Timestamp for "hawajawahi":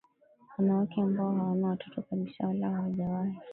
2.69-3.37